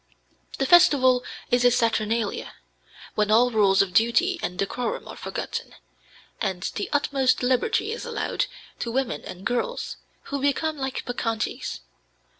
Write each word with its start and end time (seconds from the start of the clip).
The 0.57 0.65
festival 0.65 1.23
is 1.51 1.63
a 1.63 1.69
saturnalia, 1.69 2.55
when 3.13 3.29
all 3.29 3.51
rules 3.51 3.83
of 3.83 3.93
duty 3.93 4.39
and 4.41 4.57
decorum 4.57 5.07
are 5.07 5.15
forgotten, 5.15 5.75
and 6.41 6.63
the 6.73 6.89
utmost 6.91 7.43
liberty 7.43 7.91
is 7.91 8.03
allowed 8.03 8.47
to 8.79 8.89
women 8.91 9.23
and 9.23 9.45
girls, 9.45 9.97
who 10.23 10.41
become 10.41 10.75
like 10.79 11.05
bacchantes. 11.05 11.81